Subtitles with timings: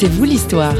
[0.00, 0.76] C'est vous l'histoire.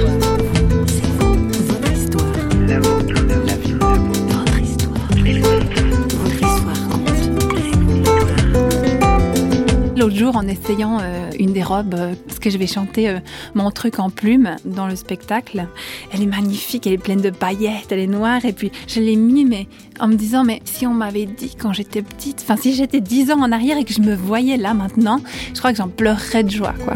[9.96, 13.18] L'autre jour, en essayant euh, une des robes, euh, parce que je vais chanter euh,
[13.54, 15.66] mon truc en plume dans le spectacle,
[16.12, 19.16] elle est magnifique, elle est pleine de paillettes, elle est noire, et puis je l'ai
[19.16, 19.66] mis, mais
[19.98, 23.32] en me disant, mais si on m'avait dit quand j'étais petite, enfin si j'étais 10
[23.32, 25.20] ans en arrière et que je me voyais là maintenant,
[25.54, 26.94] je crois que j'en pleurerais de joie, quoi.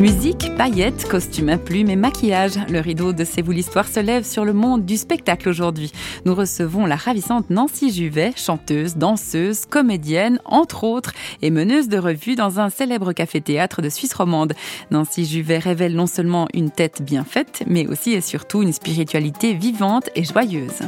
[0.00, 2.54] Musique, paillettes, costumes à plumes et maquillage.
[2.70, 5.92] Le rideau de C'est vous l'histoire se lève sur le monde du spectacle aujourd'hui.
[6.24, 12.34] Nous recevons la ravissante Nancy Juvet, chanteuse, danseuse, comédienne, entre autres, et meneuse de revue
[12.34, 14.54] dans un célèbre café-théâtre de Suisse romande.
[14.90, 19.52] Nancy Juvet révèle non seulement une tête bien faite, mais aussi et surtout une spiritualité
[19.52, 20.80] vivante et joyeuse.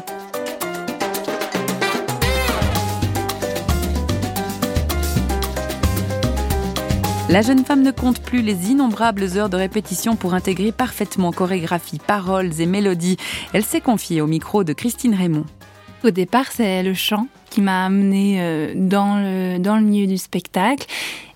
[7.29, 11.99] La jeune femme ne compte plus les innombrables heures de répétition pour intégrer parfaitement chorégraphie,
[11.99, 13.17] paroles et mélodies.
[13.53, 15.47] Elle s'est confiée au micro de Christine Raymond.
[16.05, 20.19] Au départ, c'est le chant qui m'a amenée euh, dans le, dans le milieu du
[20.19, 20.87] spectacle.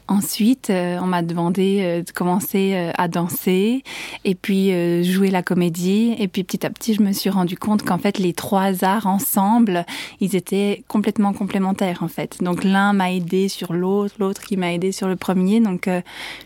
[0.09, 3.83] Ensuite, euh, on m'a demandé euh, de commencer euh, à danser
[4.25, 4.71] et puis
[5.05, 6.15] jouer la comédie.
[6.19, 9.07] Et puis petit à petit, je me suis rendu compte qu'en fait, les trois arts
[9.07, 9.85] ensemble,
[10.21, 12.43] ils étaient complètement complémentaires en fait.
[12.43, 15.61] Donc l'un m'a aidé sur l'autre, l'autre qui m'a aidé sur le premier.
[15.61, 15.89] Donc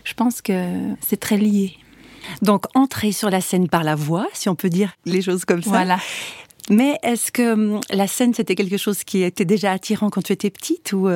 [0.03, 0.67] je pense que
[0.99, 1.77] c'est très lié.
[2.41, 5.61] Donc entrer sur la scène par la voix, si on peut dire les choses comme
[5.61, 5.69] ça.
[5.69, 5.99] Voilà.
[6.69, 10.33] Mais est-ce que hum, la scène, c'était quelque chose qui était déjà attirant quand tu
[10.33, 11.09] étais petite ou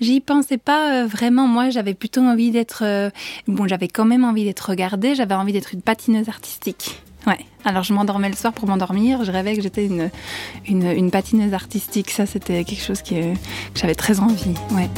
[0.00, 1.46] J'y pensais pas euh, vraiment.
[1.46, 2.82] Moi, j'avais plutôt envie d'être.
[2.84, 3.10] Euh,
[3.46, 5.14] bon, j'avais quand même envie d'être regardée.
[5.14, 7.00] J'avais envie d'être une patineuse artistique.
[7.26, 7.38] Ouais.
[7.64, 9.24] Alors, je m'endormais le soir pour m'endormir.
[9.24, 10.10] Je rêvais que j'étais une,
[10.66, 12.10] une, patineuse artistique.
[12.10, 13.34] Ça, c'était quelque chose qui, euh,
[13.72, 14.54] que j'avais très envie.
[14.72, 14.90] Ouais.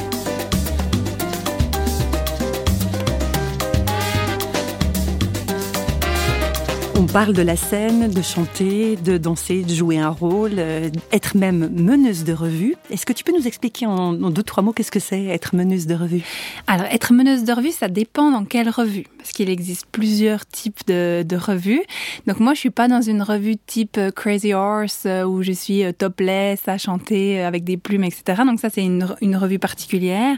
[6.99, 11.37] On parle de la scène, de chanter, de danser, de jouer un rôle, euh, être
[11.37, 12.75] même meneuse de revue.
[12.89, 15.85] Est-ce que tu peux nous expliquer en, deux, trois mots qu'est-ce que c'est être meneuse
[15.85, 16.23] de revue?
[16.65, 20.87] Alors, être meneuse de revue, ça dépend dans quelle revue, parce qu'il existe plusieurs types
[20.87, 21.83] de, revues.
[22.25, 25.51] Donc moi, je suis pas dans une revue type euh, Crazy Horse euh, où je
[25.51, 28.41] suis topless à chanter avec des plumes, etc.
[28.43, 30.35] Donc ça, c'est une, une revue particulière.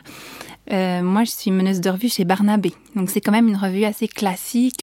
[0.71, 2.73] Euh, moi, je suis meneuse de revue chez Barnabé.
[2.95, 4.79] Donc, c'est quand même une revue assez classique.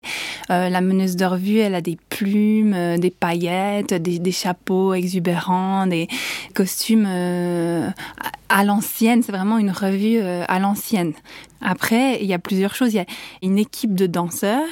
[0.50, 5.86] Euh, la meneuse de revue, elle a des plumes, euh, des paillettes, des, chapeaux exubérants,
[5.86, 6.08] des
[6.54, 9.22] costumes à l'ancienne.
[9.22, 11.12] C'est vraiment une revue à l'ancienne.
[11.60, 12.92] Après, il y a plusieurs choses.
[12.92, 13.06] Il y a
[13.42, 14.68] une équipe de danseurs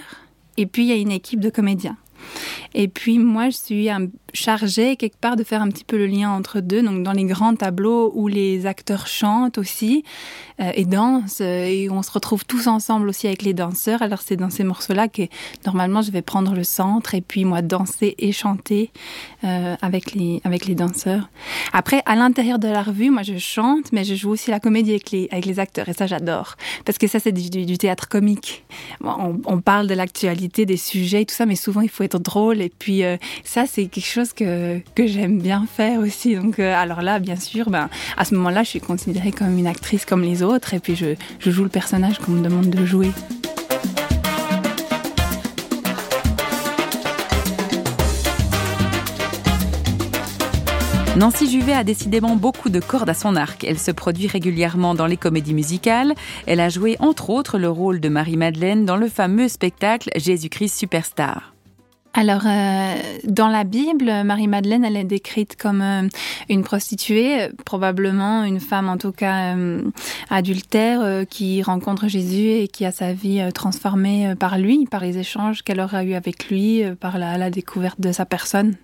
[0.57, 1.97] et puis il y a une équipe de comédiens.
[2.75, 3.89] Et puis moi, je suis
[4.34, 6.83] chargée quelque part de faire un petit peu le lien entre deux.
[6.83, 10.05] Donc dans les grands tableaux où les acteurs chantent aussi
[10.61, 14.03] euh, et dansent euh, et on se retrouve tous ensemble aussi avec les danseurs.
[14.03, 15.23] Alors c'est dans ces morceaux-là que
[15.65, 18.91] normalement je vais prendre le centre et puis moi danser et chanter
[19.44, 21.28] euh, avec les avec les danseurs.
[21.73, 24.91] Après à l'intérieur de la revue, moi je chante, mais je joue aussi la comédie
[24.91, 28.65] avec les avec les acteurs et ça j'adore parce que ça c'est du, théâtre comique.
[29.03, 32.61] On, parle de l'actualité, des sujets, et tout ça, mais souvent il faut être drôle
[32.61, 33.03] et puis
[33.43, 36.37] ça, c'est quelque chose que, que j'aime bien faire aussi.
[36.37, 39.67] Donc, euh, alors là, bien sûr, ben, à ce moment-là, je suis considérée comme une
[39.67, 40.75] actrice comme les autres.
[40.75, 43.11] Et puis, je, je joue le personnage qu'on me demande de jouer.
[51.17, 53.62] Nancy Juvet a décidément beaucoup de cordes à son arc.
[53.62, 56.12] Elle se produit régulièrement dans les comédies musicales.
[56.47, 61.54] Elle a joué entre autres le rôle de Marie-Madeleine dans le fameux spectacle Jésus-Christ Superstar.
[62.17, 62.95] Alors, euh,
[63.25, 66.09] dans la Bible, Marie-Madeleine, elle est décrite comme euh,
[66.49, 69.83] une prostituée, probablement une femme en tout cas euh,
[70.31, 75.63] adultère, qui rencontre Jésus et qui a sa vie transformée par lui, par les échanges
[75.63, 78.77] qu'elle aura eu avec lui, par la, découverte de sa personne.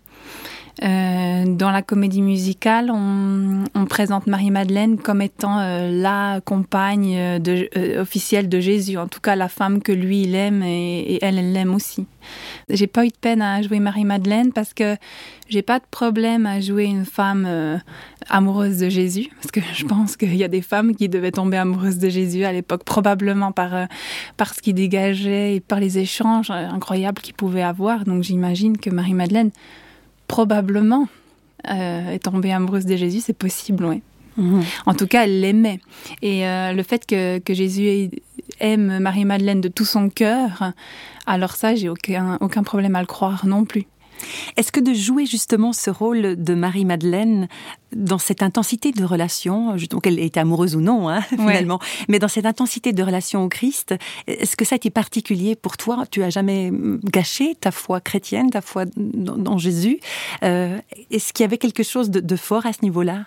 [0.78, 8.96] Dans la comédie musicale, on, présente Marie-Madeleine comme étant la compagne de, officielle de Jésus,
[8.96, 12.06] en tout cas la femme que lui il aime et, elle, elle l'aime aussi.
[12.68, 14.96] J'ai pas eu de peine à jouer Marie-Madeleine parce que
[15.50, 17.76] j'ai pas de problème à jouer une femme euh,
[18.28, 19.28] amoureuse de Jésus.
[19.36, 22.44] Parce que je pense qu'il y a des femmes qui devaient tomber amoureuses de Jésus
[22.44, 23.86] à l'époque, probablement par, euh,
[24.36, 28.04] par ce qu'il dégageait et par les échanges incroyables qu'il pouvait avoir.
[28.04, 29.50] Donc j'imagine que Marie-Madeleine,
[30.30, 31.08] probablement,
[31.68, 33.20] euh, est tombée amoureuse de Jésus.
[33.20, 34.00] C'est possible, oui.
[34.36, 34.60] Mmh.
[34.86, 35.80] En tout cas, elle l'aimait.
[36.22, 38.10] Et euh, le fait que, que Jésus
[38.60, 40.72] aime Marie-Madeleine de tout son cœur,
[41.26, 43.86] alors ça, j'ai aucun, aucun problème à le croire non plus.
[44.56, 47.48] Est-ce que de jouer justement ce rôle de Marie-Madeleine
[47.92, 52.28] dans cette intensité de relation, donc elle est amoureuse ou non, hein, finalement, mais dans
[52.28, 53.94] cette intensité de relation au Christ,
[54.26, 56.04] est-ce que ça a été particulier pour toi?
[56.10, 56.70] Tu as jamais
[57.04, 59.98] gâché ta foi chrétienne, ta foi dans, Jésus?
[60.42, 60.78] Euh,
[61.10, 63.26] Est-ce qu'il y avait quelque chose de, fort à ce niveau-là?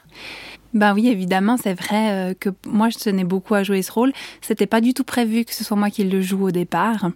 [0.73, 4.11] Ben oui, évidemment, c'est vrai euh, que moi je tenais beaucoup à jouer ce rôle.
[4.41, 7.11] C'était pas du tout prévu que ce soit moi qui le joue au départ.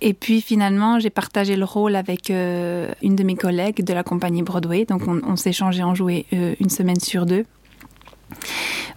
[0.00, 4.02] Et puis finalement, j'ai partagé le rôle avec euh, une de mes collègues de la
[4.02, 4.84] compagnie Broadway.
[4.84, 7.44] Donc on, s'est changé en jouer euh, une semaine sur deux.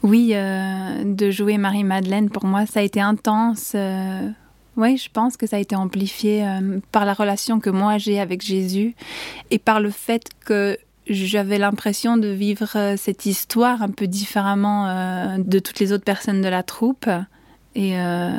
[0.04, 3.76] Oui, euh, de jouer Marie-Madeleine, pour moi, ça a été intense.
[4.78, 6.46] oui, je pense que ça a été amplifié
[6.92, 8.96] par la relation que moi j'ai avec Jésus
[9.50, 10.78] et par le fait que
[11.08, 16.50] j'avais l'impression de vivre cette histoire un peu différemment de toutes les autres personnes de
[16.50, 17.10] la troupe.
[17.76, 18.30] Et euh,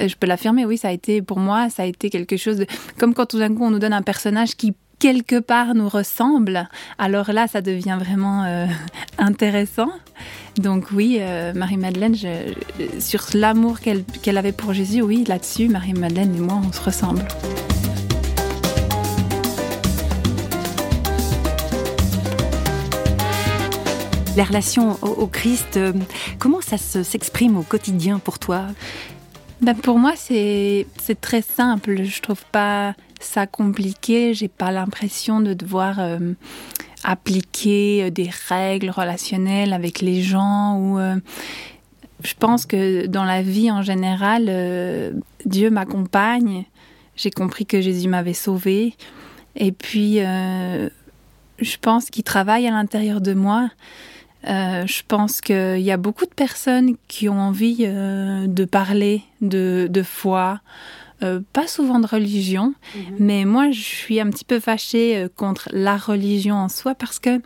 [0.00, 2.66] je peux l'affirmer, oui, ça a été pour moi, ça a été quelque chose de
[2.98, 6.68] comme quand tout d'un coup on nous donne un personnage qui quelque part nous ressemble.
[6.98, 8.66] Alors là, ça devient vraiment euh,
[9.18, 9.90] intéressant.
[10.58, 12.14] Donc oui, euh, Marie-Madeleine,
[12.98, 17.22] sur l'amour qu'elle avait pour Jésus, oui, là-dessus, Marie-Madeleine et moi, on se ressemble.
[24.36, 25.92] La relation au, Christ, euh,
[26.38, 28.66] comment ça s'exprime au quotidien pour toi?
[29.60, 30.86] Ben Pour moi, c'est
[31.20, 32.04] très simple.
[32.04, 34.32] Je trouve pas ça compliqué.
[34.32, 36.32] J'ai pas l'impression de devoir euh,
[37.02, 40.98] appliquer euh, des règles relationnelles avec les gens ou.
[42.22, 44.44] je pense que dans la vie en général,
[45.44, 46.66] Dieu m'accompagne.
[47.16, 48.94] J'ai compris que Jésus m'avait sauvé.
[49.56, 53.70] Et puis, je pense qu'il travaille à l'intérieur de moi.
[54.48, 59.22] Euh, je pense qu'il y a beaucoup de personnes qui ont envie euh, de parler
[59.42, 60.60] de, de foi,
[61.22, 63.02] euh, pas souvent de religion, mhm.
[63.18, 67.40] mais moi je suis un petit peu fâchée contre la religion en soi parce que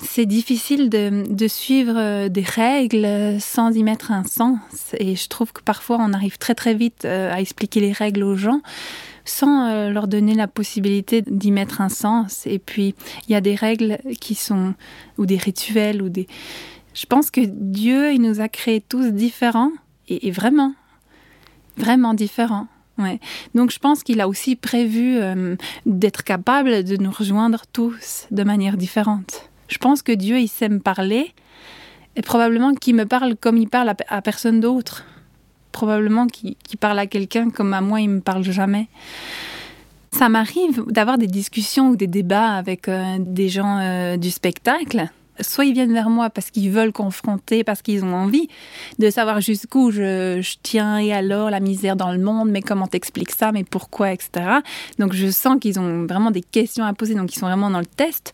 [0.00, 4.58] c'est difficile de, de, suivre des règles sans y mettre un sens.
[4.96, 8.34] Et je trouve que parfois on arrive très très vite à expliquer les règles aux
[8.34, 8.62] gens
[9.24, 12.46] sans euh, leur donner la possibilité d'y mettre un sens.
[12.46, 12.94] Et puis,
[13.28, 14.74] il y a des règles qui sont,
[15.18, 16.26] ou des rituels, ou des...
[16.94, 19.72] Je pense que Dieu, il nous a créés tous différents,
[20.08, 20.74] et, vraiment,
[21.76, 22.66] vraiment différents.
[22.98, 23.18] Ouais.
[23.54, 28.42] Donc je pense qu'il a aussi prévu euh, d'être capable de nous rejoindre tous de
[28.44, 29.48] manière différente.
[29.68, 31.32] Je pense que Dieu, il sait me parler,
[32.16, 35.06] et probablement qu'il me parle comme il parle à personne d'autre
[35.72, 38.88] probablement qui, parle à quelqu'un comme à moi, il me parle jamais.
[40.12, 45.08] Ça m'arrive d'avoir des discussions ou des débats avec euh, des gens euh, du spectacle.
[45.40, 48.48] Soit ils viennent vers moi parce qu'ils veulent confronter, parce qu'ils ont envie
[48.98, 53.32] de savoir jusqu'où je, tiens et alors la misère dans le monde, mais comment t'expliques
[53.32, 54.30] ça, mais pourquoi, etc.
[54.98, 57.80] Donc je sens qu'ils ont vraiment des questions à poser, donc ils sont vraiment dans
[57.80, 58.32] le test.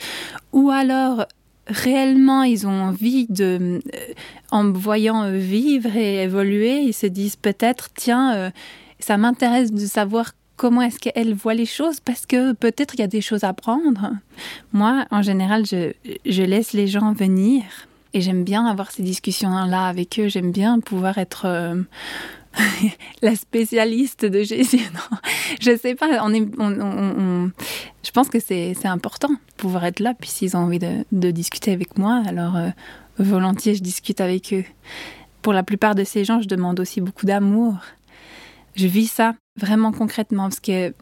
[0.53, 1.27] Ou alors
[1.69, 4.15] réellement ils ont envie de, euh,
[4.51, 8.51] en me voyant euh, vivre et évoluer, ils se disent peut-être, tiens, euh,
[8.99, 13.05] ça m'intéresse de savoir comment est-ce qu'elle voit les choses parce que peut-être il y
[13.05, 14.11] a des choses à prendre.
[14.73, 15.93] Moi, en général, je,
[16.27, 17.63] je laisse les gens venir
[18.15, 20.29] et j'aime bien avoir ces discussions-là avec eux.
[20.29, 21.47] J'aime bien pouvoir être
[23.23, 24.81] la spécialiste de Jésus.
[24.95, 25.19] Non,
[25.61, 26.07] je sais pas.
[26.23, 26.45] On est,
[28.03, 30.15] je pense que c'est important de pouvoir être là.
[30.19, 32.71] Puis s'ils ont envie de, de, discuter avec moi, alors euh,
[33.19, 34.65] volontiers, je discute avec eux.
[35.43, 37.75] Pour la plupart de ces gens, je demande aussi beaucoup d'amour.
[38.75, 40.93] Je vis ça vraiment concrètement parce que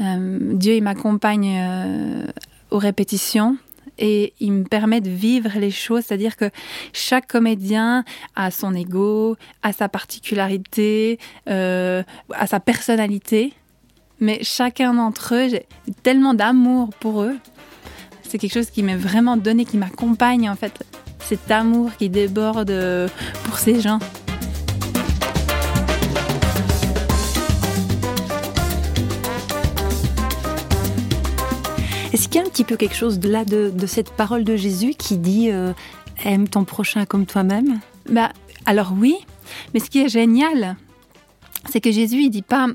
[0.00, 2.26] euh, Dieu, il m'accompagne euh,
[2.70, 3.56] aux répétitions
[3.98, 6.50] et il me permet de vivre les choses, c'est-à-dire que
[6.92, 13.52] chaque comédien a son ego, a sa particularité, euh, a sa personnalité,
[14.20, 15.66] mais chacun d'entre eux, j'ai
[16.02, 17.36] tellement d'amour pour eux.
[18.22, 20.84] C'est quelque chose qui m'est vraiment donné, qui m'accompagne en fait,
[21.20, 22.72] cet amour qui déborde
[23.44, 23.98] pour ces gens.
[32.14, 34.54] Est-ce qu'il y a un petit peu quelque chose de là de, cette parole de
[34.54, 35.72] Jésus qui dit euh,
[36.24, 37.80] aime ton prochain comme toi-même?
[38.08, 38.30] Bah
[38.66, 39.16] alors oui,
[39.72, 40.76] mais ce qui est génial,
[41.68, 42.68] c'est que Jésus il dit pas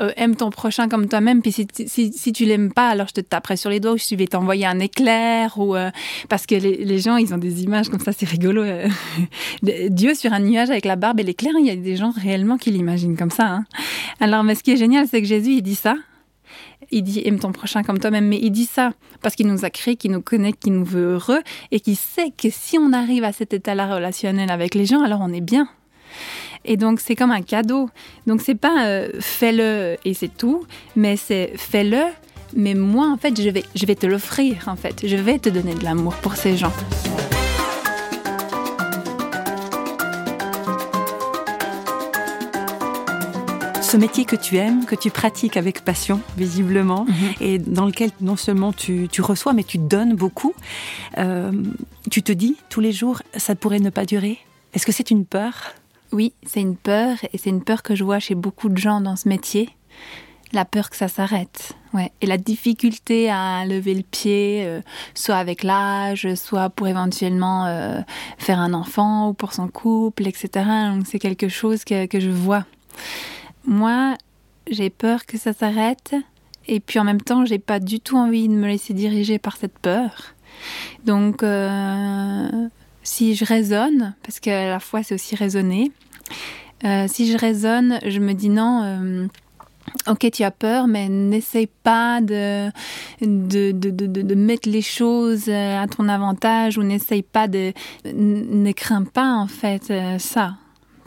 [0.00, 3.12] euh, aime ton prochain comme toi-même, puis si, si, si tu l'aimes pas, alors je
[3.12, 5.90] te taperai sur les doigts ou je vais t'envoyer un éclair, ou euh,
[6.30, 8.64] parce que les, gens, ils ont des images comme ça, c'est rigolo.
[9.62, 12.56] Dieu sur un nuage avec la barbe et l'éclair, il y a des gens réellement
[12.56, 13.48] qui l'imaginent comme ça.
[13.48, 13.64] Hein.
[14.18, 15.94] Alors, mais ce qui est génial, c'est que Jésus, il dit ça,
[16.90, 19.70] il dit aime ton prochain comme toi-même, mais il dit ça parce qu'il nous a
[19.70, 23.24] créé, qu'il nous connaît, qu'il nous veut heureux et qu'il sait que si on arrive
[23.24, 25.68] à cet état-là relationnel avec les gens, alors on est bien.
[26.64, 27.90] Et donc c'est comme un cadeau.
[28.26, 30.64] Donc c'est pas euh, fais-le et c'est tout,
[30.96, 32.02] mais c'est fais-le
[32.54, 35.06] Mais moi, en fait, je vais, je vais te l'offrir, en fait.
[35.06, 36.72] Je vais te donner de l'amour pour ces gens.
[43.88, 47.14] Ce métier que tu aimes, que tu pratiques avec passion, visiblement, mhm.
[47.40, 50.52] et dans lequel non seulement tu, reçois, mais tu donnes beaucoup,
[51.16, 51.52] euh,
[52.10, 54.38] tu te dis tous les jours, ça pourrait ne pas durer?
[54.74, 55.72] Est-ce que c'est une peur?
[56.12, 59.00] Oui, c'est une peur, et c'est une peur que je vois chez beaucoup de gens
[59.00, 59.70] dans ce métier.
[60.52, 62.12] La peur que ça s'arrête, ouais.
[62.20, 64.82] Et la difficulté à lever le pied, euh,
[65.14, 68.00] soit avec l'âge, soit pour éventuellement euh,
[68.36, 70.66] faire un enfant ou pour son couple, etc.
[70.94, 72.66] Donc c'est quelque chose que, que je vois.
[73.68, 74.16] Moi,
[74.70, 76.14] j'ai peur que ça s'arrête
[76.66, 79.58] et puis en même temps, j'ai pas du tout envie de me laisser diriger par
[79.58, 80.34] cette peur.
[81.04, 82.48] Donc, euh,
[83.02, 85.92] si je raisonne, parce qu'à la fois c'est aussi raisonner,
[86.84, 88.82] euh, si je raisonne, je me dis non.
[88.84, 89.26] Euh,
[90.06, 92.70] ok, tu as peur, mais n'essaye pas de
[93.20, 97.74] de, de, de, mettre les choses à ton avantage ou n'essaye pas de...
[98.14, 100.54] Ne crains pas, en fait, ça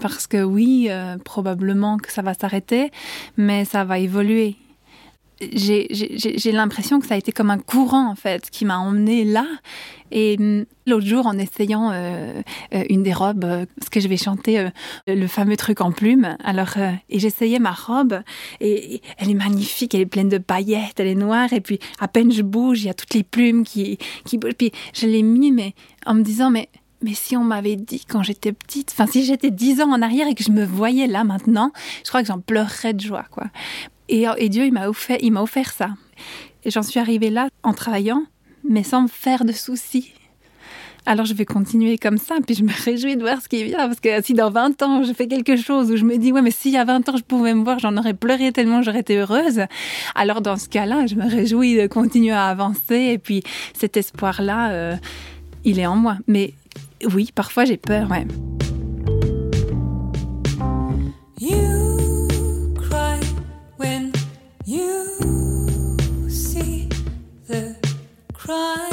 [0.01, 2.91] parce que oui, euh, probablement que ça va s'arrêter,
[3.38, 4.58] mais ça va évoluer.
[5.53, 9.48] J'ai l'impression que ça a été comme un courant en fait qui m'a emmené là.
[10.12, 12.41] Et hum, l'autre jour, en essayant euh,
[12.75, 14.70] euh, une des robes, parce que je vais chanter
[15.08, 16.75] le fameux truc en plumes, alors
[17.10, 18.22] et j'essayais ma robe
[18.60, 22.08] et, elle est magnifique, elle est pleine de paillettes, elle est noire et puis à
[22.08, 24.55] peine je bouge, il y a toutes les plumes qui qui bougent.
[24.58, 25.74] Puis je l'ai mis, mais
[26.05, 26.70] en me disant mais
[27.01, 30.27] mais si on m'avait dit quand j'étais petite, enfin si j'étais dix ans en arrière
[30.27, 31.72] et que je me voyais là maintenant,
[32.03, 33.46] je crois que j'en pleurerais de joie, quoi.
[34.10, 35.89] Et, Dieu, il m'a offert, il m'a offert ça.
[36.65, 38.24] Et j'en suis arrivée là en travaillant,
[38.67, 40.12] mais sans me faire de soucis.
[41.05, 43.88] Alors je vais continuer comme ça, puis je me réjouis de voir ce qui vient,
[43.88, 46.43] parce que si dans 20 ans je fais quelque chose où je me dis, ouais,
[46.43, 49.00] mais s'il y a 20 ans je pouvais me voir, j'en aurais pleuré tellement j'aurais
[49.00, 49.62] été heureuse,
[50.13, 53.41] alors dans ce cas-là, je me réjouis de continuer à avancer, et puis
[53.74, 54.96] cet espoir-là, euh,
[55.63, 56.17] il est en moi.
[56.27, 56.53] Mais
[57.13, 58.25] oui, parfois j'ai peur, ouais.
[61.39, 63.20] You cry
[63.77, 64.12] when
[64.65, 65.08] you
[66.29, 66.89] see
[67.48, 67.75] the
[68.34, 68.90] cry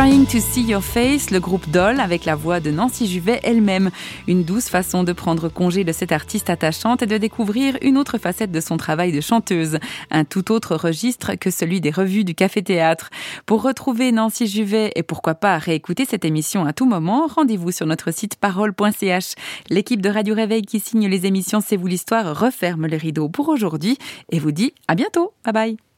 [0.00, 3.90] Trying to See Your Face, le groupe Doll avec la voix de Nancy Juvet elle-même.
[4.26, 8.16] Une douce façon de prendre congé de cette artiste attachante et de découvrir une autre
[8.16, 9.78] facette de son travail de chanteuse.
[10.10, 13.10] Un tout autre registre que celui des revues du Café Théâtre.
[13.44, 17.84] Pour retrouver Nancy Juvet et pourquoi pas réécouter cette émission à tout moment, rendez-vous sur
[17.84, 19.34] notre site parole.ch.
[19.68, 23.50] L'équipe de Radio Réveil qui signe les émissions C'est vous l'histoire referme les rideaux pour
[23.50, 23.98] aujourd'hui
[24.32, 25.34] et vous dit à bientôt.
[25.44, 25.89] Bye bye.